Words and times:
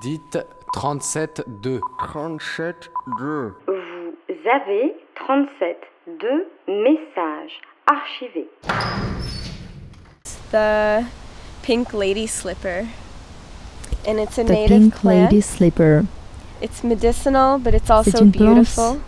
Dites 0.00 0.38
37-2. 0.74 1.80
37-2. 1.98 3.52
Vous 3.66 4.50
avez 4.52 4.94
37 5.14 5.76
de 6.20 6.46
messages 6.68 7.60
archivés. 7.86 8.48
The 10.50 11.04
pink 11.62 11.92
lady 11.92 12.26
slipper. 12.26 12.86
And 14.06 14.18
it's 14.20 14.38
a 14.38 14.44
The 14.44 14.52
native 14.52 14.68
Pink 14.68 14.94
plant. 14.94 15.22
Lady 15.32 15.40
Slipper. 15.40 16.04
It's 16.62 16.84
medicinal, 16.84 17.58
but 17.58 17.74
it's 17.74 17.90
also 17.90 18.20
une 18.22 18.30
plante 18.32 18.54
beautiful. 18.54 19.00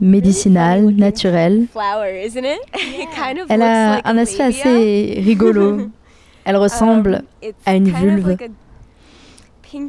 Médicinale, 0.00 0.92
naturelle. 0.96 1.66
Flower, 1.72 2.08
isn't 2.14 2.44
it? 2.44 2.60
it 2.74 3.08
kind 3.14 3.38
of 3.38 3.50
Elle 3.50 3.58
looks 3.58 3.68
a 3.68 3.94
like 3.96 4.06
un 4.06 4.18
a 4.18 4.22
aspect 4.22 4.38
labia. 4.38 4.60
assez 4.60 5.22
rigolo. 5.24 5.90
Elle 6.44 6.56
ressemble 6.56 7.22
Um, 7.42 7.52
à 7.66 7.74
une 7.76 7.84
kind 7.84 7.94
of 7.96 8.00
vulve. 8.00 8.26
like 8.28 8.42
a 8.42 8.48
pinkish 8.48 8.54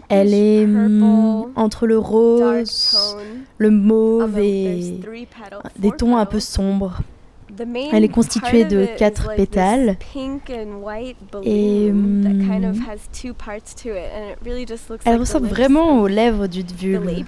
Elle 0.10 0.34
est 0.34 0.66
purple, 0.66 0.90
mm, 0.90 1.52
entre 1.56 1.88
le 1.88 1.98
rose, 1.98 3.18
le 3.58 3.70
mauve 3.72 4.38
et 4.40 5.00
des 5.78 5.92
tons 5.92 6.18
un 6.18 6.26
peu 6.26 6.40
sombres. 6.40 7.02
Elle 7.92 8.04
est 8.04 8.10
constituée 8.10 8.64
de 8.66 8.88
quatre 8.98 9.36
pétales. 9.36 9.98
Et, 11.44 11.92
Elle 15.06 15.18
ressemble 15.18 15.48
vraiment 15.48 16.02
aux 16.02 16.08
lèvres 16.08 16.48
the 16.48 16.72
vulve. 16.72 17.24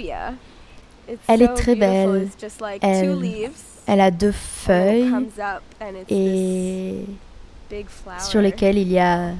Elle 1.27 1.41
est 1.41 1.53
très 1.53 1.75
belle. 1.75 2.29
Elle-. 2.81 3.49
Elle 3.85 3.99
a 4.01 4.11
deux 4.11 4.31
feuilles 4.31 5.11
et 6.09 7.05
sur 8.19 8.41
lesquelles 8.41 8.77
il 8.77 8.91
y 8.91 8.99
a 8.99 9.31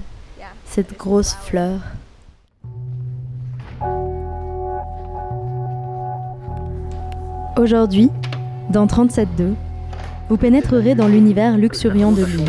cette 0.65 0.97
grosse 0.97 1.33
fleur. 1.33 1.79
Aujourd'hui, 7.63 8.09
dans 8.71 8.87
37.2, 8.87 9.53
vous 10.27 10.35
pénétrerez 10.35 10.95
dans 10.95 11.07
l'univers 11.07 11.57
luxuriant 11.57 12.11
de 12.11 12.25
l'île. 12.25 12.43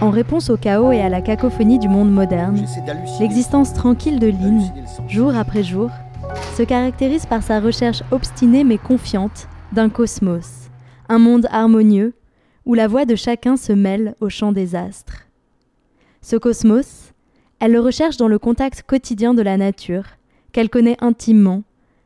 En 0.00 0.10
réponse 0.10 0.50
au 0.50 0.56
chaos 0.56 0.92
et 0.92 1.00
à 1.00 1.08
la 1.08 1.20
cacophonie 1.20 1.80
du 1.80 1.88
monde 1.88 2.12
moderne, 2.12 2.64
l'existence 3.18 3.74
tranquille 3.74 4.20
de 4.20 4.28
Lynn, 4.28 4.62
jour 5.08 5.34
après 5.34 5.64
jour, 5.64 5.90
se 6.56 6.62
caractérise 6.62 7.26
par 7.26 7.42
sa 7.42 7.58
recherche 7.58 8.04
obstinée 8.12 8.62
mais 8.62 8.78
confiante 8.78 9.48
d'un 9.72 9.88
cosmos, 9.88 10.70
un 11.08 11.18
monde 11.18 11.48
harmonieux 11.50 12.14
où 12.66 12.74
la 12.74 12.86
voix 12.86 13.04
de 13.04 13.16
chacun 13.16 13.56
se 13.56 13.72
mêle 13.72 14.14
au 14.20 14.28
chant 14.28 14.52
des 14.52 14.76
astres. 14.76 15.26
Ce 16.22 16.36
cosmos, 16.36 17.14
elle 17.58 17.72
le 17.72 17.80
recherche 17.80 18.16
dans 18.16 18.28
le 18.28 18.38
contact 18.38 18.84
quotidien 18.86 19.34
de 19.34 19.42
la 19.42 19.56
nature, 19.56 20.04
qu'elle 20.52 20.70
connaît 20.70 20.98
intimement, 21.00 21.64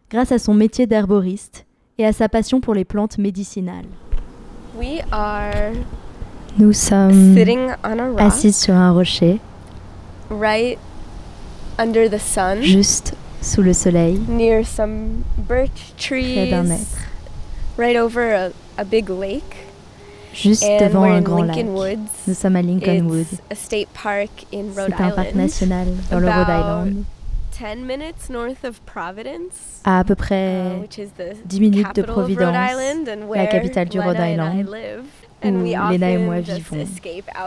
grâce 0.09 0.33
à 0.33 0.39
son 0.39 0.55
métier 0.55 0.87
d'herboriste 0.87 1.67
et 1.99 2.07
à 2.07 2.13
sa 2.13 2.29
passion 2.29 2.61
pour 2.61 2.75
les 2.75 2.85
plantes 2.85 3.19
médicinales. 3.19 3.87
We 4.77 5.03
are 5.13 5.73
Nous 6.59 6.73
sommes 6.73 7.35
sitting 7.35 7.71
on 7.85 7.99
a 7.99 8.09
rock 8.11 8.21
assises 8.21 8.57
sur 8.57 8.75
un 8.75 8.93
rocher, 8.93 9.41
right 10.31 10.79
under 11.79 12.09
the 12.09 12.19
sun 12.19 12.63
juste 12.63 13.15
sous 13.41 13.63
le 13.63 13.73
soleil, 13.73 14.19
near 14.29 14.65
some 14.65 15.25
birch 15.37 15.95
près 15.99 16.51
d'un 16.51 16.71
être, 16.71 17.09
right 17.79 17.97
over 17.97 18.33
a, 18.35 18.51
a 18.79 18.85
big 18.85 19.09
lake 19.09 19.67
juste 20.35 20.65
and 20.65 20.79
devant 20.81 21.05
un 21.05 21.21
grand 21.21 21.45
lac. 21.45 21.57
Woods. 21.67 22.09
Nous 22.27 22.35
sommes 22.35 22.57
à 22.57 22.63
Lincoln 22.63 23.07
Wood. 23.09 23.27
It's 23.51 23.69
Rhode 23.71 24.95
C'est 24.97 25.03
un 25.03 25.11
parc 25.11 25.35
national 25.35 25.89
dans 26.11 26.19
le 26.19 26.29
Rhode 26.29 26.49
Island, 26.49 27.05
10 27.63 27.85
minutes 27.85 28.29
north 28.29 28.65
of 28.65 28.81
Providence. 28.85 29.81
à 29.85 30.01
à 30.01 30.05
peu 30.05 30.15
uh, 30.15 30.17
près 30.17 30.81
which 30.81 30.99
is 30.99 31.11
the 31.17 31.37
10 31.47 31.61
minutes 31.61 31.95
de 31.95 32.03
Providence, 32.03 32.57
Island 32.57 33.09
and 33.09 33.33
la 33.33 33.47
capitale 33.47 33.89
du 33.89 34.01
Rhode 34.01 34.19
Lena 34.19 34.47
and 34.47 34.59
I 34.59 34.61
Island, 34.63 35.05
où 35.45 35.93
Lena 35.93 36.11
et 36.11 36.19
moi 36.19 36.41
vivons, 36.41 36.85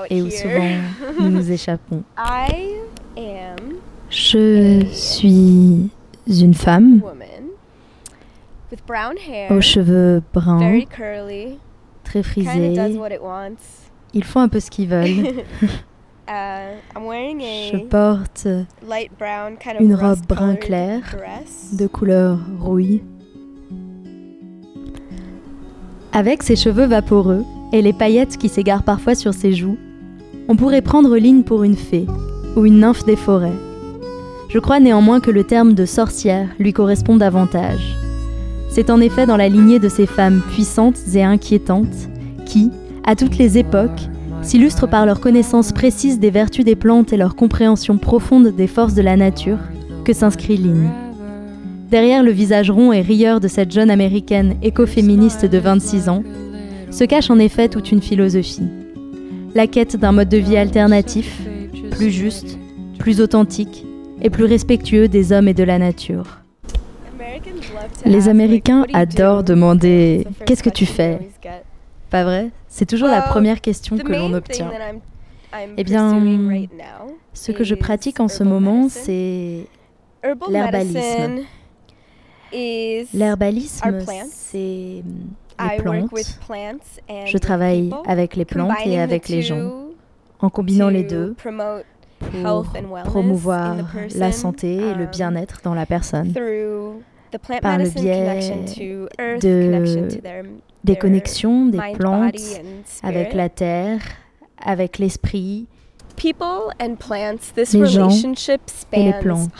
et 0.10 0.22
où 0.22 0.30
souvent 0.30 0.78
nous 1.20 1.30
nous 1.30 1.52
échappons. 1.52 2.04
I 2.18 2.78
am 3.18 3.76
Je 4.10 4.86
suis 4.94 5.90
une 6.28 6.54
femme 6.54 7.02
a 7.04 7.08
woman 7.08 7.50
with 8.72 8.86
brown 8.86 9.18
hair, 9.18 9.52
aux 9.52 9.60
cheveux 9.60 10.22
bruns, 10.34 10.80
très 12.06 12.24
frisés. 12.24 12.74
Ils 14.14 14.24
font 14.24 14.40
un 14.40 14.48
peu 14.48 14.62
ce 14.62 14.72
qu'ils 14.72 14.88
veulent. 14.88 15.44
Uh, 16.28 16.80
I'm 16.96 17.06
wearing 17.06 17.40
Je 17.40 17.78
porte 17.78 18.48
une 19.80 19.94
robe 19.94 20.26
brun 20.28 20.56
clair 20.56 21.02
de 21.74 21.86
couleur 21.86 22.40
rouille. 22.60 23.04
Avec 26.12 26.42
ses 26.42 26.56
cheveux 26.56 26.88
vaporeux 26.88 27.44
et 27.74 27.84
les 27.84 27.94
paillettes 27.94 28.38
qui 28.38 28.50
s'égarent 28.50 28.82
parfois 28.82 29.14
sur 29.14 29.36
ses 29.36 29.54
joues, 29.54 29.78
on 30.48 30.56
pourrait 30.56 30.82
prendre 30.82 31.16
Lynn 31.16 31.44
pour 31.44 31.64
une 31.64 31.76
fée 31.76 32.08
ou 32.56 32.66
une 32.66 32.80
nymphe 32.80 33.06
des 33.06 33.18
forêts. 33.18 33.60
Je 34.50 34.58
crois 34.58 34.80
néanmoins 34.80 35.20
que 35.20 35.32
le 35.32 35.44
terme 35.44 35.74
de 35.74 35.86
sorcière 35.86 36.48
lui 36.58 36.74
correspond 36.74 37.18
davantage. 37.18 37.96
C'est 38.70 38.90
en 38.90 39.00
effet 39.00 39.28
dans 39.28 39.38
la 39.38 39.50
lignée 39.50 39.80
de 39.80 39.90
ces 39.90 40.08
femmes 40.08 40.42
puissantes 40.54 40.98
et 41.14 41.24
inquiétantes 41.24 42.10
qui, 42.48 42.72
à 43.06 43.16
toutes 43.16 43.38
les 43.38 43.60
époques, 43.60 44.10
s'illustrent 44.46 44.88
par 44.88 45.06
leur 45.06 45.20
connaissance 45.20 45.72
précise 45.72 46.20
des 46.20 46.30
vertus 46.30 46.64
des 46.64 46.76
plantes 46.76 47.12
et 47.12 47.18
leur 47.18 47.36
compréhension 47.36 47.98
profonde 47.98 48.56
des 48.56 48.68
forces 48.68 48.94
de 48.94 49.02
la 49.02 49.18
nature, 49.18 49.58
que 50.04 50.14
s'inscrit 50.14 50.58
Lynn. 50.58 50.90
Derrière 51.90 52.24
le 52.24 52.32
visage 52.32 52.70
rond 52.70 52.94
et 52.94 53.02
rieur 53.02 53.40
de 53.40 53.48
cette 53.48 53.72
jeune 53.72 53.90
américaine 53.90 54.56
écoféministe 54.62 55.46
de 55.46 55.58
26 55.58 56.10
ans, 56.10 56.24
se 56.92 57.04
cache 57.04 57.30
en 57.30 57.40
effet 57.40 57.70
toute 57.70 57.92
une 57.92 58.02
philosophie. 58.02 58.68
La 59.56 59.68
quête 59.68 59.96
d'un 59.96 60.12
mode 60.12 60.30
de 60.30 60.38
vie 60.38 60.58
alternatif, 60.58 61.42
plus 61.92 62.12
juste, 62.12 62.58
plus 63.00 63.22
authentique 63.22 63.86
et 64.22 64.30
plus 64.30 64.46
respectueux 64.46 65.08
des 65.08 65.32
hommes 65.32 65.48
et 65.48 65.54
de 65.54 65.64
la 65.64 65.80
nature. 65.80 66.42
Les 68.06 68.30
Américains 68.30 68.82
"What 68.82 68.88
do 68.88 68.92
you 68.92 68.98
adorent 68.98 69.44
do?" 69.44 69.54
demander 69.54 70.28
Qu'est-ce 70.46 70.64
que 70.64 70.70
tu 70.70 70.86
fais? 70.86 71.20
Pas 72.10 72.24
vrai? 72.24 72.52
C'est 72.68 72.86
toujours 72.86 73.08
la 73.08 73.22
première 73.22 73.62
question 73.62 73.98
que 73.98 74.12
l'on 74.12 74.34
obtient. 74.34 74.72
I'm, 74.72 75.00
I'm 75.54 75.74
Eh 75.78 75.84
bien, 75.84 76.12
right 76.48 76.70
Ce 77.34 77.52
que 77.52 77.64
je 77.64 77.76
pratique 77.76 78.20
en 78.20 78.28
ce 78.28 78.44
moment, 78.44 78.88
c'est 78.90 79.68
Herbal 80.24 80.52
l'herbalisme. 80.52 81.42
l'herbalisme, 83.14 84.00
c'est 84.32 85.04
I 85.58 85.70
les 85.72 85.78
plantes. 85.78 86.10
Je 87.26 87.38
travaille 87.38 87.92
avec 88.08 88.36
les 88.36 88.46
plantes 88.46 88.70
combining 88.76 88.94
et 88.94 88.98
the 88.98 89.02
avec 89.02 89.30
les 89.30 89.42
gens, 89.42 89.60
two 89.70 89.96
en 90.42 90.50
combinant 90.50 90.90
les 90.90 91.04
deux 91.04 91.34
promote 91.36 91.86
pour 92.20 92.36
health 92.40 92.68
and 92.76 92.90
wellness 92.92 93.06
in 93.08 93.10
promouvoir 93.10 93.76
la 94.16 94.32
santé 94.32 94.76
et 94.76 94.94
le 94.96 95.06
um, 95.06 95.10
bien-être 95.12 95.62
dans 95.64 95.74
la 95.74 95.86
personne, 95.86 96.34
through 96.34 97.02
the 97.32 97.38
plant 97.38 97.60
par 97.62 97.78
le 97.78 97.90
biais 97.90 98.22
de- 98.22 98.26
connection 99.72 100.08
to 100.08 100.22
their, 100.22 100.44
des 100.86 100.96
connexions 100.96 101.66
des 101.66 101.80
plantes 101.96 102.36
avec 103.04 103.34
la 103.34 103.50
terre, 103.50 104.02
avec 104.64 105.00
l'esprit. 105.00 105.68
Les 106.24 107.86
gens 107.88 108.10
et 108.94 109.04
les 109.04 109.14
plantes. 109.20 109.52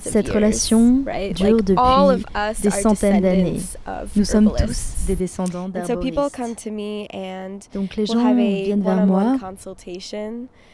Cette 0.00 0.26
years, 0.26 0.34
relation 0.34 1.04
dure 1.34 1.62
depuis 1.62 2.62
des 2.62 2.70
centaines 2.70 3.22
d'années. 3.22 3.60
Nous 4.14 4.24
sommes 4.24 4.52
tous 4.52 5.06
des 5.06 5.16
descendants 5.16 5.70
And 5.74 5.86
so 5.86 5.96
people 5.96 6.10
d'herboristes. 6.10 6.36
come 6.36 6.54
to 6.54 6.70
me 6.70 7.06
and 7.14 7.60
Donc 7.72 7.96
les 7.96 8.04
gens 8.04 8.34
viennent 8.34 8.82
vers 8.82 9.06
moi 9.06 9.38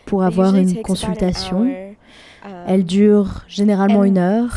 pour 0.06 0.24
avoir 0.24 0.56
une 0.56 0.82
consultation. 0.82 1.83
Hour. 2.44 2.50
Um, 2.50 2.64
Elle 2.66 2.84
dure 2.84 3.44
généralement 3.48 4.04
une 4.04 4.18
heure. 4.18 4.50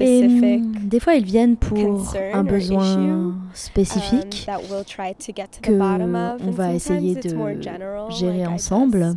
Et 0.00 0.60
des 0.82 1.00
fois, 1.00 1.14
ils 1.14 1.24
viennent 1.24 1.56
pour 1.56 2.14
un 2.32 2.44
besoin 2.44 3.34
spécifique 3.54 4.48
um, 4.48 4.84
to 4.84 5.32
que 5.62 5.72
on 5.72 6.50
va 6.50 6.72
essayer 6.74 7.14
de 7.14 7.36
gérer 8.10 8.46
ensemble. 8.46 9.16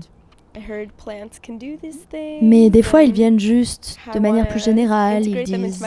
Mais 2.41 2.69
des 2.69 2.81
fois, 2.81 3.03
ils 3.03 3.11
viennent 3.11 3.39
juste 3.39 3.97
de 4.13 4.19
manière 4.19 4.47
plus 4.47 4.63
générale. 4.63 5.25
Ils 5.25 5.43
disent 5.43 5.83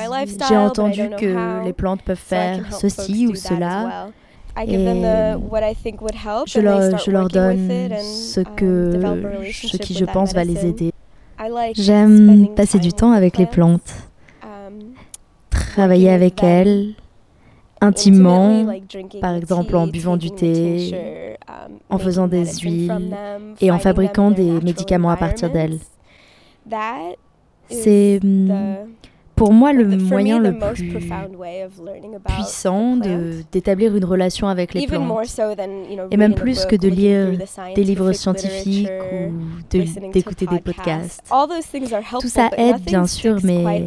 J'ai 0.49 0.57
entendu 0.57 1.09
que 1.19 1.65
les 1.65 1.73
plantes 1.73 2.03
peuvent 2.03 2.17
faire 2.17 2.73
ceci 2.75 3.27
ou 3.27 3.35
cela. 3.35 4.09
Et 4.67 4.77
Je 6.47 6.61
leur, 6.61 6.99
je 6.99 7.11
leur 7.13 7.29
donne 7.29 7.71
ce, 8.01 8.41
um, 8.41 8.47
que, 8.57 9.53
ce 9.53 9.77
qui, 9.77 9.95
je 9.95 10.05
pense, 10.05 10.35
va 10.35 10.43
les 10.43 10.67
aider. 10.67 10.93
J'aime 11.75 12.49
passer 12.55 12.79
du 12.79 12.93
temps 12.93 13.13
avec 13.13 13.39
les 13.39 13.47
plantes, 13.47 13.95
um, 14.43 14.79
travailler 15.51 16.11
avec 16.11 16.43
elles 16.43 16.95
intimement, 17.81 18.67
par 19.21 19.35
exemple 19.35 19.77
en 19.77 19.87
buvant 19.87 20.17
du 20.17 20.31
thé, 20.31 21.37
um, 21.49 21.79
en 21.91 21.99
faisant 21.99 22.27
des 22.27 22.45
huiles 22.45 23.15
et 23.61 23.71
en 23.71 23.79
fabriquant 23.79 24.31
des 24.31 24.61
médicaments 24.61 25.11
à 25.11 25.17
partir 25.17 25.51
d'elles. 25.51 25.79
C'est 27.69 28.21
pour 29.39 29.53
moi 29.53 29.73
le 29.73 29.85
moyen 29.97 30.39
le 30.41 30.59
plus 30.59 30.91
puissant 32.27 32.97
d'établir 33.53 33.97
une 33.97 34.05
relation 34.05 34.49
avec 34.49 34.75
les 34.75 34.87
plantes. 34.87 35.41
Et 36.11 36.17
même 36.17 36.35
plus 36.35 36.67
que 36.67 36.77
de 36.77 36.89
lire 36.89 37.39
des 37.75 37.85
livres 37.85 38.13
scientifiques 38.13 38.89
ou 39.13 39.31
de- 39.77 40.13
d'écouter 40.13 40.47
des 40.47 40.59
podcasts. 40.59 41.23
podcasts. 41.23 41.33
All 41.33 41.49
those 41.49 41.67
things 41.71 41.93
are 41.93 42.03
helpful, 42.03 42.29
ça 42.29 42.51
aide, 42.57 42.81
bien 42.85 43.07
sûr, 43.07 43.39
mais 43.43 43.87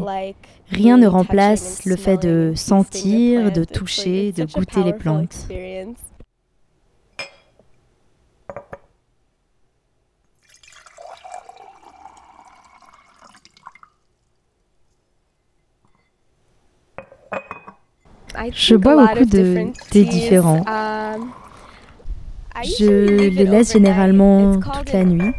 Rien 0.72 0.98
ne 0.98 1.06
remplace 1.06 1.84
le 1.86 1.98
fait 1.98 2.16
de 2.22 2.54
sentir, 2.56 3.52
de 3.52 3.66
toucher, 3.66 4.32
de 4.32 4.46
goûter 4.46 4.84
les 4.86 4.94
plantes. 4.94 5.48
Je 18.54 18.76
bois 18.76 18.96
beaucoup 18.96 19.26
de 19.26 19.68
thés 19.90 20.06
différents. 20.06 20.64
Um, 20.68 21.32
Je 22.64 23.30
les 23.30 23.46
laisse 23.46 23.74
généralement 23.74 24.60
toute 24.60 24.94
la 24.94 25.04
nuit. 25.04 25.34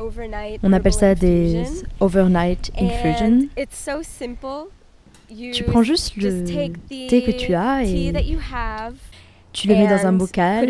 On 0.63 0.73
appelle 0.73 0.93
ça 0.93 1.15
des 1.15 1.65
overnight 2.01 2.73
infusion. 2.79 3.49
And 3.57 3.61
it's 3.61 3.77
so 3.77 4.03
simple. 4.03 4.71
You 5.31 5.53
Tu 5.53 5.65
prends 5.65 5.83
juste 5.83 6.13
just 6.19 6.49
le 6.49 6.73
thé 7.09 7.23
que 7.23 7.31
tu 7.31 7.55
as 7.55 7.85
et 7.85 8.13
tu 9.53 9.69
le 9.69 9.75
mets 9.75 9.87
dans 9.87 10.07
un 10.07 10.13
bocal, 10.13 10.67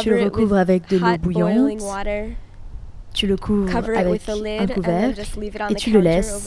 tu 0.00 0.10
le 0.10 0.24
recouvres 0.24 0.56
avec 0.56 0.88
de 0.88 0.98
l'eau 0.98 1.18
bouillante, 1.18 1.82
tu 3.12 3.26
le 3.26 3.36
couvres 3.36 3.74
avec 3.76 4.22
un 4.28 4.66
couvercle 4.66 5.20
et 5.70 5.74
tu 5.74 5.90
le 5.90 6.00
laisses 6.00 6.46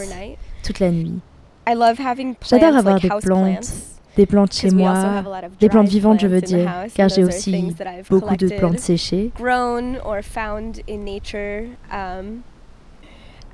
toute 0.63 0.80
la 0.80 0.92
nuit. 0.92 1.19
I 1.69 1.74
love 1.74 2.00
having 2.00 2.36
J'adore 2.48 2.77
avoir 2.77 3.00
des 3.00 3.09
plantes, 3.09 3.24
plants, 3.24 3.59
Des 4.18 4.25
plantes 4.25 4.54
chez 4.54 4.72
moi, 4.72 5.24
des 5.60 5.69
plantes 5.69 5.88
vivantes 5.88 6.19
je 6.19 6.28
veux 6.28 6.42
dire, 6.42 6.68
car 6.96 7.08
j'ai 7.08 7.24
aussi 7.24 7.74
beaucoup 8.10 8.36
de 8.36 8.48
plantes 8.50 8.80
séchées. 8.80 9.31
Um, 11.90 12.42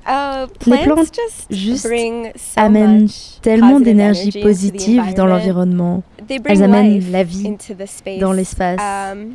uh, 0.06 0.46
Les 0.66 0.78
plants 0.78 0.94
plantes 0.96 1.14
just 1.14 1.46
juste 1.50 1.86
bring 1.86 2.30
so 2.34 2.60
amènent 2.60 3.08
tellement 3.42 3.78
d'énergie 3.78 4.32
positive 4.42 5.14
dans 5.14 5.26
l'environnement. 5.26 6.02
Elles 6.46 6.62
amènent 6.62 7.10
la 7.12 7.22
vie 7.22 7.56
dans 8.18 8.32
l'espace. 8.32 8.80
Um, 8.80 9.34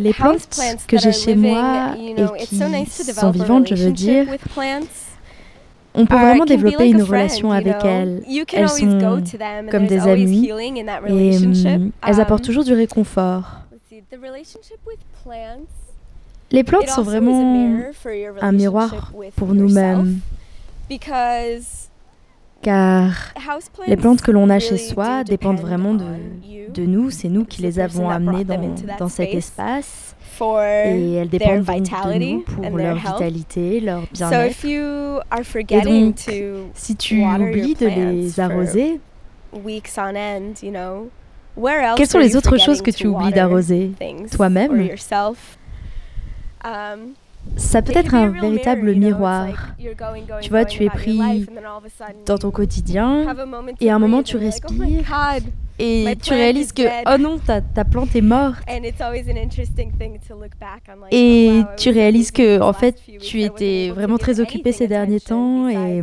Les 0.00 0.12
plantes 0.12 0.46
plants 0.48 0.76
que 0.86 0.98
j'ai 0.98 1.12
chez 1.12 1.34
moi 1.34 1.96
et 1.98 2.46
qui 2.46 2.56
sont 2.56 3.30
vivantes, 3.30 3.66
je 3.68 3.74
veux 3.74 3.92
dire, 3.92 4.28
with 4.30 4.40
plants. 4.54 5.03
On 5.96 6.06
peut 6.06 6.16
Uh, 6.16 6.18
vraiment 6.18 6.44
développer 6.44 6.88
une 6.90 7.02
relation 7.02 7.52
avec 7.52 7.76
elles. 7.84 8.22
Can 8.48 8.56
Elles 8.58 8.68
sont 8.68 9.22
comme 9.70 9.86
des 9.86 10.00
amies. 10.00 10.50
Et 11.08 11.38
elles 12.02 12.20
apportent 12.20 12.44
toujours 12.44 12.64
du 12.64 12.72
réconfort. 12.74 13.60
Les 16.50 16.64
plantes 16.64 16.88
sont 16.88 17.02
vraiment 17.02 17.80
un 18.40 18.52
miroir 18.52 19.12
pour 19.36 19.54
nous-mêmes, 19.54 20.20
car 22.62 23.12
les 23.86 23.96
plantes 23.96 24.20
que 24.22 24.30
l'on 24.30 24.50
a 24.50 24.58
chez 24.58 24.78
soi 24.78 25.24
dépendent 25.24 25.60
vraiment 25.60 25.94
de, 25.94 26.04
de 26.72 26.82
nous, 26.86 27.10
c'est 27.10 27.28
nous 27.28 27.44
qui 27.44 27.62
les 27.62 27.78
avons 27.78 28.08
amenées 28.10 28.44
dans, 28.44 28.74
dans 28.98 29.08
cet 29.08 29.28
space. 29.30 29.38
espace 29.38 30.13
et 30.40 31.14
elles 31.14 31.28
their 31.28 31.60
dépendent 31.62 31.64
de 31.64 32.18
nous 32.18 32.40
pour 32.40 32.76
leur 32.76 32.96
vitalité, 32.96 33.80
leur 33.80 34.02
So 34.12 34.28
bien-être. 34.28 34.50
if 34.50 34.64
you 34.64 35.20
are 35.30 35.44
forgetting 35.44 36.06
donc, 36.06 36.24
to 36.26 36.70
Si 36.74 36.96
tu 36.96 37.24
oublies 37.24 37.74
de 37.74 37.86
les 37.86 38.40
arroser, 38.40 39.00
weeks 39.52 39.96
on 39.96 40.16
end, 40.16 40.62
you 40.62 40.70
know, 40.70 41.10
where 41.56 41.82
else 41.82 41.96
quelles 41.96 42.08
sont 42.08 42.18
les 42.18 42.36
autres 42.36 42.58
choses 42.58 42.82
que 42.82 42.90
tu 42.90 43.06
oublies 43.06 43.32
d'arroser 43.32 43.92
toi-même? 44.30 44.88
Um, 46.64 47.14
Ça 47.56 47.82
peut 47.82 47.92
être 47.94 48.14
un 48.14 48.28
véritable 48.28 48.94
miroir. 48.94 49.74
Tu 50.40 50.48
vois, 50.48 50.64
tu 50.64 50.84
es 50.84 50.88
pris 50.88 51.46
dans 52.26 52.38
ton 52.38 52.50
quotidien 52.50 53.26
et 53.80 53.90
à 53.90 53.96
un 53.96 53.98
moment 53.98 54.22
tu 54.22 54.36
oh 54.36 54.40
respires. 54.40 55.04
Et 55.78 56.04
My 56.04 56.16
tu 56.16 56.32
réalises 56.32 56.68
is 56.68 56.72
que 56.72 56.82
oh 57.14 57.18
non, 57.18 57.38
ta, 57.38 57.60
ta 57.60 57.84
plante 57.84 58.14
est 58.14 58.20
morte. 58.20 58.62
And 58.68 58.84
it's 58.84 59.00
always 59.00 59.28
an 59.28 59.36
interesting 59.36 59.90
thing 59.98 60.18
to 60.28 60.34
look 60.34 60.56
back 60.60 60.82
on, 60.88 61.00
like, 61.00 61.12
Et 61.12 61.60
oh, 61.62 61.66
tu 61.76 61.90
réalises 61.90 62.30
que 62.30 62.56
these 62.58 62.62
en 62.62 62.72
fait 62.72 62.96
tu 63.20 63.42
étais 63.42 63.90
vraiment 63.90 64.18
très 64.18 64.40
occupé 64.40 64.72
ces 64.72 64.86
derniers 64.86 65.20
temps 65.20 65.68
et, 65.68 66.00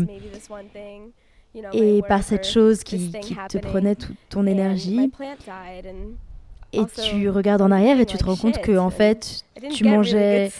et 1.73 2.01
par 2.07 2.23
cette 2.23 2.45
chose 2.47 2.83
this 2.83 2.83
qui, 2.83 3.11
qui 3.21 3.35
te 3.49 3.57
prenait 3.57 3.95
toute 3.95 4.15
ton 4.29 4.45
énergie. 4.45 5.11
et 6.73 6.81
tu 7.03 7.29
regardes 7.29 7.61
en 7.61 7.71
arrière 7.71 7.99
et 7.99 8.05
tu 8.05 8.17
te 8.17 8.23
rends 8.23 8.37
compte 8.37 8.59
que 8.61 8.77
en 8.77 8.89
fait 8.89 9.43
tu 9.73 9.83
mangeais 9.85 10.51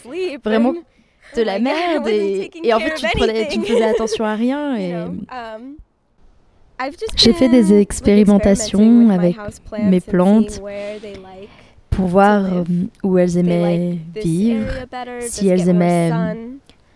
vraiment 0.44 0.74
de 0.74 1.42
oh 1.42 1.44
la 1.44 1.60
merde 1.60 2.08
et, 2.10 2.52
et 2.64 2.74
en 2.74 2.80
fait 2.80 2.94
tu, 2.96 3.06
te 3.08 3.18
prenais- 3.18 3.48
tu 3.48 3.60
ne 3.60 3.64
faisais 3.64 3.84
attention 3.90 4.26
à 4.26 4.36
rien 4.36 4.76
et 4.76 4.94
J'ai 7.16 7.34
fait 7.34 7.50
des 7.50 7.74
expérimentations 7.74 9.10
avec 9.10 9.38
mes 9.82 10.00
plantes 10.00 10.62
pour 11.90 12.08
voir 12.08 12.46
euh, 12.46 12.64
où 13.04 13.18
elles 13.18 13.38
aimaient 13.38 13.98
vivre, 14.16 14.68
si 15.20 15.50
elles 15.50 15.68
aimaient 15.68 16.12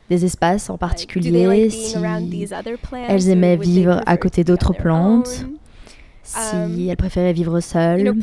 des 0.09 0.25
espaces 0.25 0.69
en 0.69 0.77
particulier, 0.77 1.69
si 1.69 1.97
elles 3.07 3.29
aimaient 3.29 3.57
vivre 3.57 4.01
à 4.05 4.17
côté 4.17 4.43
d'autres 4.43 4.73
plantes, 4.73 5.45
si 6.23 6.55
Um, 6.55 6.89
elles 6.89 6.97
préféraient 6.97 7.33
vivre 7.33 7.59
seules. 7.59 8.15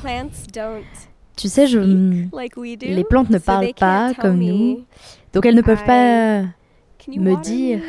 Tu 1.37 1.49
sais, 1.49 1.69
je, 1.69 1.79
les 1.79 3.05
plantes 3.05 3.31
ne 3.31 3.39
parlent 3.39 3.75
pas 3.79 4.13
comme 4.15 4.39
me, 4.39 4.53
nous, 4.53 4.81
donc 5.33 5.47
elles 5.47 5.55
ne 5.55 5.63
peuvent 5.63 5.85
pas 5.85 6.43
me 7.09 7.41
dire? 7.43 7.81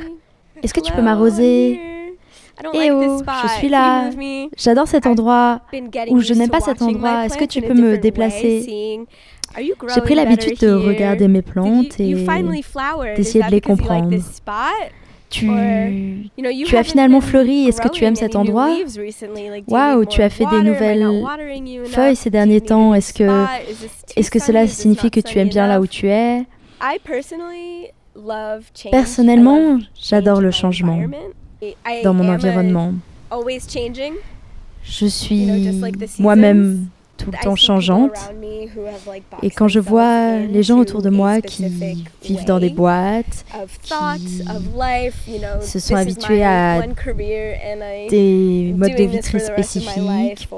Est-ce 0.61 0.73
que 0.73 0.81
tu 0.81 0.93
peux 0.93 1.01
m'arroser? 1.01 1.79
Eh 2.73 2.91
oh, 2.91 3.19
je 3.43 3.47
suis 3.57 3.69
là. 3.69 4.09
J'adore 4.57 4.87
cet 4.87 5.07
endroit. 5.07 5.61
ou 6.09 6.19
je 6.19 6.33
n'aime 6.33 6.49
pas 6.49 6.59
cet 6.59 6.81
endroit. 6.81 7.25
Est-ce 7.25 7.37
que 7.37 7.45
tu 7.45 7.61
peux 7.61 7.73
me 7.73 7.97
déplacer 7.97 8.99
J'ai 9.57 10.01
pris 10.01 10.15
l'habitude 10.15 10.59
de 10.59 10.71
regarder 10.71 11.27
mes 11.27 11.41
plantes 11.41 11.99
et 11.99 12.13
d'essayer 13.15 13.43
de 13.43 13.51
les 13.51 13.61
comprendre. 13.61 14.09
tu, 15.29 15.47
tu 16.67 16.75
as 16.77 16.83
finalement 16.83 17.21
fleuri. 17.21 17.67
Est-ce 17.67 17.81
que 17.81 17.89
tu 17.89 18.03
aimes 18.03 18.15
cet 18.15 18.35
endroit? 18.35 18.69
Waouh, 19.67 20.05
tu 20.05 20.21
as 20.21 20.29
fait 20.29 20.45
des 20.45 20.61
nouvelles 20.61 21.23
feuilles 21.85 22.15
ces 22.15 22.29
derniers 22.29 22.61
temps? 22.61 22.93
Est-ce 22.93 23.13
que, 23.13 23.45
est-ce 24.15 24.29
que 24.29 24.39
cela 24.39 24.67
signifie 24.67 25.09
que 25.09 25.19
tu 25.19 25.39
aimes 25.39 25.49
bien 25.49 25.67
là 25.67 25.81
où 25.81 25.87
tu 25.87 26.07
es? 26.07 26.43
Personnellement, 28.91 29.79
j'adore 29.99 30.39
le 30.41 30.51
changement 30.51 30.99
dans 32.03 32.13
mon 32.13 32.29
environnement. 32.29 32.93
changing. 33.31 34.13
Je 34.83 35.05
suis 35.05 35.47
moi-même 36.19 36.87
tout 37.17 37.31
le 37.31 37.37
temps 37.43 37.55
changeante. 37.55 38.11
Et 39.41 39.49
quand 39.49 39.67
je 39.67 39.79
vois 39.79 40.37
les 40.37 40.63
gens 40.63 40.79
autour 40.79 41.01
de 41.01 41.09
moi 41.09 41.41
qui 41.41 41.65
vivent 42.23 42.45
dans 42.45 42.59
des 42.59 42.69
boîtes, 42.69 43.45
qui 43.83 45.41
se 45.61 45.79
sont 45.79 45.95
habitués 45.95 46.43
à 46.43 46.81
des 48.09 48.73
modes 48.75 48.95
de 48.95 49.03
vie 49.03 49.19
très 49.19 49.39
spécifiques, 49.39 50.49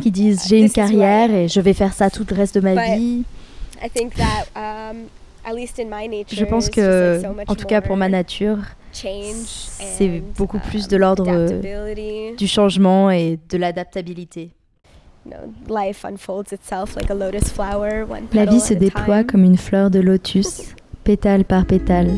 qui 0.00 0.10
disent 0.10 0.44
Uh, 0.44 0.48
j'ai 0.48 0.60
une 0.60 0.70
carrière 0.70 1.32
et 1.32 1.48
je 1.48 1.60
vais 1.60 1.72
faire 1.72 1.92
ça 1.92 2.10
tout 2.10 2.24
le 2.28 2.36
reste 2.36 2.54
de 2.54 2.60
ma 2.60 2.94
vie. 2.94 3.24
Um, 4.54 5.06
at 5.44 5.54
least 5.54 5.78
in 5.78 5.88
my 5.88 6.08
nature, 6.08 6.38
Je 6.38 6.44
pense 6.44 6.68
que, 6.68 7.22
en 7.46 7.54
tout 7.54 7.66
cas 7.66 7.80
pour 7.80 7.96
ma 7.96 8.08
nature, 8.08 8.58
c'est 9.02 10.22
beaucoup 10.36 10.58
plus 10.58 10.84
um, 10.84 10.88
de 10.90 10.96
l'ordre 10.96 11.28
adaptability. 11.28 12.36
du 12.36 12.46
changement 12.46 13.10
et 13.10 13.38
de 13.48 13.56
l'adaptabilité. 13.58 14.50
You 15.26 15.32
know, 15.32 15.52
life 15.68 16.04
unfolds 16.04 16.52
itself 16.52 16.96
like 16.96 17.10
a 17.10 17.14
lotus 17.14 17.50
flower, 17.50 18.04
one 18.08 18.26
La 18.32 18.44
vie 18.46 18.60
se 18.60 18.72
déploie 18.74 19.24
comme 19.24 19.44
une 19.44 19.58
fleur 19.58 19.90
de 19.90 20.00
lotus, 20.00 20.74
pétale 21.04 21.44
par 21.44 21.66
pétale. 21.66 22.08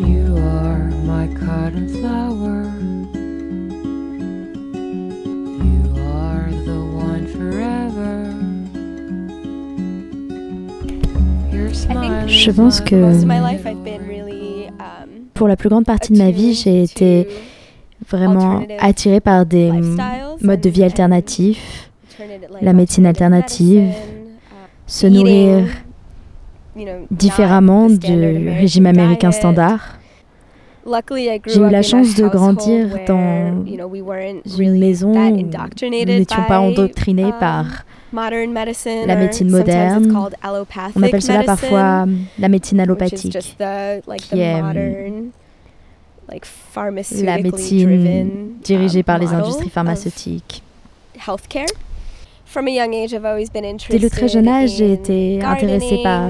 You 0.00 0.36
are 0.36 0.90
my 1.04 1.28
cotton 1.34 1.88
flower. 1.88 2.64
You 5.58 5.82
are 6.12 6.50
the 6.64 6.80
one 6.94 7.26
forever. 7.28 8.34
Your 11.52 11.68
I 11.68 11.72
smile 11.72 12.26
think 12.26 12.28
Je 12.28 12.50
pense 12.50 12.80
que- 12.80 13.24
Pour 15.42 15.48
la 15.48 15.56
plus 15.56 15.68
grande 15.68 15.86
partie 15.86 16.12
de 16.12 16.18
ma 16.18 16.30
vie, 16.30 16.54
j'ai 16.54 16.84
été 16.84 17.26
vraiment 18.08 18.62
attirée 18.78 19.18
par 19.18 19.44
des 19.44 19.72
modes 20.40 20.60
de 20.60 20.70
vie 20.70 20.84
alternatifs, 20.84 21.90
la 22.60 22.72
médecine 22.72 23.06
alternative 23.06 23.88
uh, 23.88 23.92
se 24.86 25.08
eating, 25.08 25.18
nourrir 25.18 25.64
différemment 27.10 27.88
du 27.90 28.50
régime 28.50 28.86
américain 28.86 29.32
standard, 29.32 29.98
J'ai 30.84 31.60
eu 31.60 31.64
up 31.64 31.70
la 31.70 31.82
chance 31.82 32.14
de 32.16 32.26
grandir 32.28 32.88
dans 33.06 33.64
you 33.66 33.76
know, 33.76 33.86
we 33.86 34.02
weren't 34.02 34.42
une 34.58 34.78
maison 34.78 35.12
où 35.12 35.36
nous 35.40 36.04
n'étions 36.04 36.42
pas 36.48 36.60
endoctrinés 36.60 37.26
um, 37.26 37.38
par 37.38 37.66
modern 38.12 38.52
medicine 38.52 39.06
la 39.06 39.16
médecine 39.16 39.50
moderne. 39.50 40.12
On 40.94 41.02
appelle 41.02 41.22
cela 41.22 41.44
parfois 41.44 42.06
la 42.38 42.48
médecine 42.48 42.80
allopathique. 42.80 43.32
just 43.32 43.56
the 43.58 44.02
like 44.08 44.22
the 44.22 44.34
qui 44.34 44.40
est, 44.40 44.62
La 47.24 47.38
médecine 47.38 48.54
dirigée 48.62 49.02
par 49.02 49.18
les 49.18 49.32
industries 49.32 49.70
pharmaceutiques. 49.70 50.62
healthcare. 51.26 51.66
From 52.44 52.66
a 52.66 52.70
young 52.70 52.92
age, 52.92 53.14
I've 53.14 53.24
always 53.24 53.48
been 53.50 53.62
Dès 53.62 53.70
interested 53.70 54.02
le 54.02 54.10
très 54.10 54.28
jeune 54.28 54.48
âge, 54.48 54.76
j'ai 54.76 54.90
in 54.90 54.94
été 54.94 55.42
intéressée 55.42 56.00
par 56.02 56.28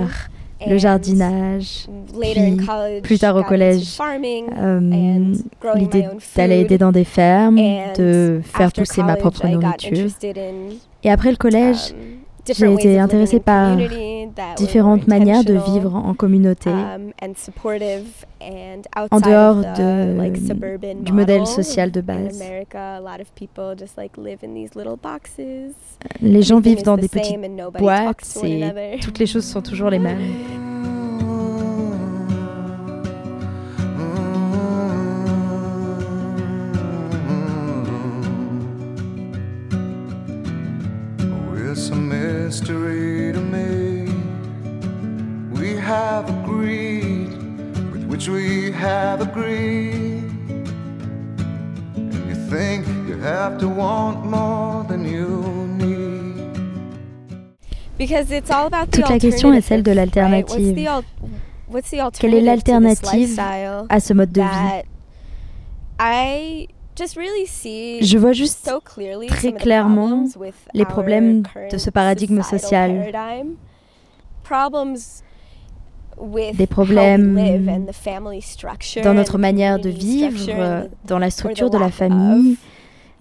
le 0.67 0.79
jardinage, 0.79 1.87
puis 2.21 2.57
plus 3.03 3.19
tard 3.19 3.37
au 3.37 3.43
collège, 3.43 3.99
euh, 4.01 5.35
l'idée 5.75 6.07
d'aller 6.37 6.61
aider 6.61 6.79
dans 6.79 6.93
des 6.93 7.05
fermes, 7.05 7.57
de 7.97 8.41
faire 8.45 8.73
pousser 8.73 9.03
ma 9.03 9.17
propre 9.17 9.47
nourriture. 9.47 10.09
Et 11.05 11.11
après 11.11 11.31
le 11.31 11.37
collège, 11.37 11.93
um, 11.93 11.97
j'ai 12.47 12.73
été 12.73 12.99
intéressée 12.99 13.41
par 13.41 13.77
différentes 14.57 15.07
manières 15.07 15.45
de 15.45 15.55
vivre 15.55 15.95
en 15.95 16.15
communauté, 16.15 16.71
um, 16.71 17.13
en 19.11 19.21
dehors 19.21 19.57
de- 19.57 20.15
du 21.05 21.13
modèle 21.13 21.47
social 21.47 21.91
de 21.91 22.01
base. 22.01 22.43
Les 26.21 26.43
gens 26.43 26.61
vivent 26.61 26.83
dans 26.83 26.97
des 26.97 27.09
petites 27.09 27.37
boîtes 27.79 28.25
et 28.45 28.99
toutes 29.01 29.19
les 29.19 29.27
choses 29.27 29.45
sont 29.45 29.63
toujours 29.63 29.91
les 29.91 29.99
mêmes. 30.01 30.19
Have 53.23 53.59
to 53.59 53.69
want 53.69 54.25
more 54.25 54.85
than 54.89 55.05
you 55.05 55.69
need. 55.79 56.03
Because 57.99 58.31
it's 58.33 58.51
all 58.51 58.67
about 58.67 58.87
the 58.91 58.97
Toute 59.01 59.09
la 59.09 59.19
question 59.19 59.53
est 59.53 59.57
alternative, 59.57 59.69
celle 59.69 59.83
de 59.83 59.93
l'alternative. 59.93 60.75
Quelle 62.19 62.35
est 62.35 62.41
l'alternative 62.41 63.09
lifestyle 63.13 63.87
à 63.89 64.01
ce 64.01 64.13
mode 64.13 64.33
de 64.33 64.41
vie? 64.41 64.47
that 64.47 64.85
I 66.01 66.69
just 66.97 67.17
really 67.17 67.47
see 67.47 68.03
Je 68.03 68.19
vois 68.19 68.33
juste 68.33 68.67
so 68.67 68.81
clearly 68.81 69.29
très 69.29 69.53
clairement 69.53 70.09
problems 70.09 70.37
with 70.37 70.55
les 70.75 70.85
problèmes 70.85 71.43
de 71.71 71.79
ce 71.79 71.91
paradigme 71.91 72.43
social. 72.43 73.11
paradigm. 73.13 73.55
Problems 74.43 75.23
with 76.19 76.57
Des 76.57 76.67
problèmes 76.67 77.37
live 77.37 77.69
and 77.69 77.87
the 77.87 77.95
family 77.95 78.43
structure 78.43 79.03
dans 79.03 79.15
notre 79.15 79.39
the 79.39 79.41
manière 79.41 79.79
de 79.79 79.89
vivre, 79.89 80.89
dans 81.07 81.19
la 81.19 81.31
structure 81.31 81.71
de 81.71 81.79
la 81.79 81.91
famille, 81.91 82.57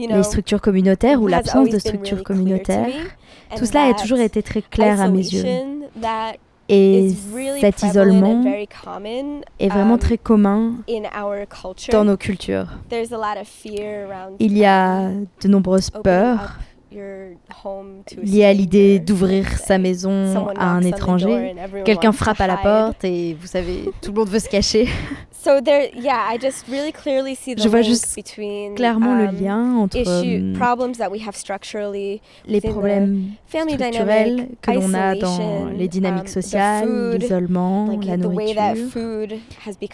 les 0.07 0.23
structures 0.23 0.61
communautaires 0.61 1.21
ou 1.21 1.27
l'absence 1.27 1.69
de 1.69 1.79
structures 1.79 2.23
communautaires. 2.23 2.87
Tout 3.55 3.65
cela 3.65 3.85
a 3.85 3.93
toujours 3.93 4.19
été 4.19 4.41
très 4.41 4.61
clair 4.61 5.01
à 5.01 5.07
mes 5.07 5.19
yeux. 5.19 5.45
Et 6.69 7.09
cet 7.59 7.83
isolement 7.83 8.43
est 9.59 9.67
vraiment 9.67 9.95
um, 9.95 9.99
très 9.99 10.17
commun 10.17 10.75
dans 11.91 12.05
nos 12.05 12.15
cultures. 12.15 12.67
There's 12.89 13.11
a 13.11 13.17
lot 13.17 13.41
of 13.41 13.45
fear 13.45 14.07
around 14.07 14.37
Il 14.39 14.57
y 14.57 14.63
a 14.63 15.09
de 15.09 15.47
nombreuses 15.49 15.89
peurs 15.89 16.59
liées 18.21 18.45
à 18.45 18.53
l'idée 18.53 18.99
d'ouvrir 18.99 19.47
sa 19.57 19.77
maison 19.77 20.47
à 20.55 20.65
un 20.71 20.81
étranger. 20.81 21.55
Quelqu'un 21.85 22.11
frappe 22.11 22.41
à 22.41 22.47
la 22.47 22.57
porte 22.57 23.03
et 23.03 23.35
vous 23.39 23.47
savez, 23.47 23.89
tout 24.01 24.11
le 24.11 24.19
monde 24.19 24.29
veut 24.29 24.39
se 24.39 24.49
cacher. 24.49 24.87
Je 27.57 27.67
vois 27.67 27.81
juste 27.81 28.15
Clairement 28.75 29.15
le 29.15 29.27
um, 29.27 29.41
lien 29.41 29.75
entre 29.77 29.97
euh, 29.97 30.53
structurally, 31.31 32.21
les 32.45 32.61
problèmes 32.61 33.31
structurels 33.47 34.49
que 34.61 34.71
l'on 34.71 34.93
a 34.93 35.15
dans 35.15 35.65
les 35.75 35.87
dynamiques 35.87 36.25
um, 36.25 36.27
sociales, 36.27 37.17
l'isolement, 37.17 37.87
la 38.05 38.17
nourriture, 38.17 38.61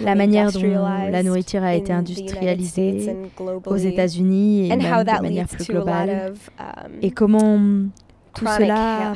la 0.01 0.16
manière 0.16 0.51
dont 0.51 0.86
la 1.12 1.24
nourriture 1.24 1.63
a 1.63 1.75
été 1.75 1.94
industrialisée 1.94 3.16
aux 3.66 3.77
États-Unis 3.77 4.66
et 4.66 4.75
même 4.75 4.80
de 4.80 5.22
manière 5.22 5.48
plus 5.48 5.66
globale. 5.66 6.34
Um, 6.88 7.00
Et 7.01 7.12
comment 7.12 7.60
tout 8.34 8.46
cela 8.46 9.13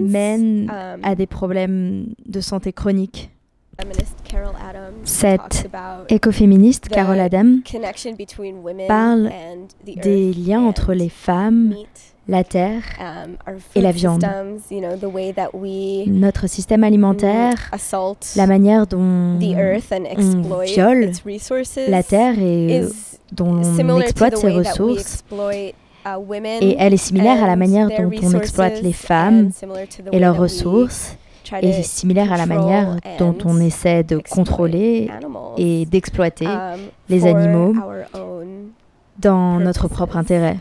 mène 0.00 0.70
Um, 0.70 1.00
à 1.02 1.14
des 1.14 1.26
problèmes 1.26 2.14
de 2.26 2.40
santé 2.40 2.72
chronique. 2.72 3.30
Carol 4.24 4.54
Cette 5.04 5.68
Écoféministe 6.08 6.88
the 6.88 6.92
Carole 6.92 7.20
Adam 7.20 7.60
parle 8.86 9.30
des 9.84 10.32
liens 10.32 10.62
entre 10.62 10.92
les 10.92 11.08
femmes, 11.08 11.74
la 12.28 12.44
terre, 12.44 12.82
et 13.74 13.80
la 13.80 13.92
viande. 13.92 14.24
notre 16.06 16.46
système 16.46 16.84
alimentaire, 16.84 17.70
la 18.36 18.46
manière 18.46 18.86
dont 18.86 19.38
exploit 20.04 20.64
viole 20.64 21.10
la 21.88 22.02
terre 22.02 22.38
et 22.38 22.82
dont 23.32 23.62
on 23.62 24.00
exploite 24.00 24.36
ses 24.36 24.50
ressources. 24.50 25.24
Et 26.60 26.76
elle 26.78 26.94
est 26.94 26.96
similaire 26.96 27.42
à 27.42 27.46
la 27.46 27.56
manière 27.56 27.88
dont 27.88 28.10
on 28.22 28.32
exploite 28.32 28.82
les 28.82 28.92
femmes 28.92 29.50
et 30.12 30.18
leurs 30.18 30.36
ressources 30.36 31.16
et 31.60 31.82
similaire 31.82 32.32
à 32.32 32.36
la 32.36 32.46
manière 32.46 32.96
dont 33.18 33.36
on 33.44 33.60
essaie 33.60 34.02
de 34.02 34.18
contrôler 34.18 35.10
et 35.58 35.86
d'exploiter 35.86 36.46
um, 36.46 36.78
les 37.08 37.26
animaux 37.26 37.74
dans 39.18 39.58
notre 39.58 39.88
propre 39.88 40.16
intérêt. 40.16 40.56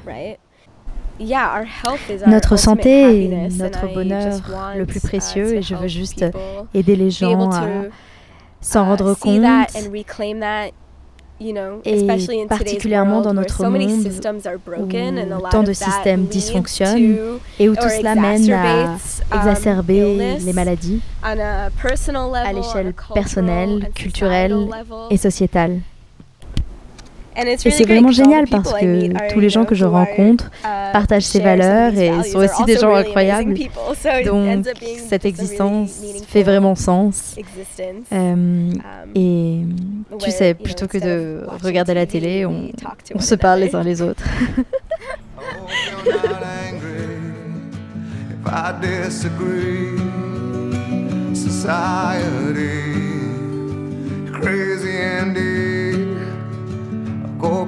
Notre 2.28 2.58
santé 2.58 3.26
est 3.26 3.58
notre 3.60 3.94
bonheur 3.94 4.42
le 4.76 4.86
plus 4.86 5.00
uh, 5.04 5.08
précieux 5.08 5.56
et 5.56 5.62
je 5.62 5.76
veux 5.76 5.88
juste 5.88 6.26
aider 6.74 6.96
les 6.96 7.12
gens 7.12 7.52
à 7.52 7.68
s'en 8.60 8.86
uh, 8.86 8.88
rendre 8.90 9.14
compte 9.14 9.44
Et 11.86 12.08
particulièrement 12.48 13.22
dans 13.22 13.34
notre 13.34 13.66
monde 13.66 13.82
où 14.80 15.50
tant 15.50 15.64
de 15.64 15.74
systèmes 15.74 16.26
dysfonctionnent 16.26 17.40
et 17.60 17.70
où 17.70 17.76
tout 17.76 17.90
cela 17.90 18.16
mène 18.16 18.52
à 18.52 18.84
um, 18.86 18.98
exacerber 19.40 20.40
les 20.40 20.54
maladies 20.54 21.02
à 21.24 22.54
l'échelle 22.54 22.94
personnelle, 23.14 23.90
culturelle 23.96 24.68
et 25.10 25.18
sociétale. 25.18 25.80
And 27.38 27.44
it's 27.44 27.66
Et 27.66 27.70
really 27.70 27.78
c'est 27.78 27.84
great 27.86 28.02
vraiment 28.02 28.10
'cause 28.10 28.20
all 28.20 28.26
the 28.26 28.30
génial 28.30 28.44
people 28.46 28.62
parce 28.64 28.82
I 28.82 28.86
meet 28.86 29.14
que 29.14 29.34
tous 29.34 29.40
les 29.40 29.50
gens 29.50 29.64
que 29.66 29.76
je 29.76 29.86
rencontre 29.86 30.52
uh, 30.64 30.92
partagent 30.92 31.24
ces 31.24 31.40
valeurs 31.40 31.92
these 31.92 32.02
et 32.02 32.10
values 32.10 32.30
sont 32.30 32.38
aussi 32.40 32.66
des 32.66 32.74
also 32.74 32.88
gens 32.88 32.96
incroyables. 32.96 33.54
Donc 34.26 34.66
cette 35.08 35.26
existence 35.26 36.02
fait 36.28 36.44
vraiment 36.44 36.76
sens. 36.76 37.36
Euh, 38.12 38.34
Um, 38.34 38.74
et 39.16 39.62
tu 40.20 40.32
sais, 40.32 40.50
you 40.50 40.56
know, 40.56 40.64
plutôt 40.64 40.88
que 40.88 40.98
instead 40.98 41.10
de 41.10 41.42
of 41.44 41.52
watching 41.54 41.66
regarder 41.68 41.94
la 41.94 42.06
TV, 42.06 42.20
télé, 42.20 42.46
on, 42.46 42.70
talk 42.82 43.04
to 43.04 43.16
on 43.16 43.20
se 43.20 43.36
parle 43.36 43.62
les 43.62 43.76
uns 43.76 43.84
les 43.84 44.02
autres. 44.02 44.24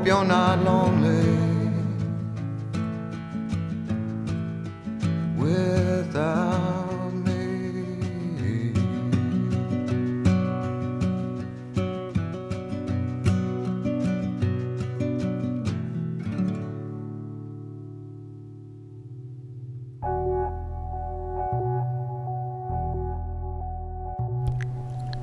hope 0.04 0.08
you're 0.08 0.26
not 0.26 0.64
lonely 0.64 1.24
without 5.38 7.14
me. 7.14 8.74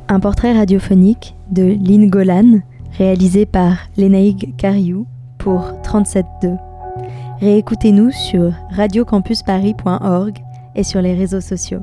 Un 0.09 0.21
portrait 0.21 0.53
radiophonique 0.53 1.35
de 1.51 1.63
Lynn 1.63 2.09
Golan, 2.09 2.63
réalisé 3.01 3.47
par 3.47 3.79
Lénaïg 3.97 4.55
Cariou 4.57 5.07
pour 5.39 5.73
37.2. 5.83 6.59
Réécoutez-nous 7.41 8.11
sur 8.11 8.53
radiocampusparis.org 8.73 10.37
et 10.75 10.85
sur 10.85 11.01
les 11.01 11.15
réseaux 11.15 11.41
sociaux. 11.41 11.81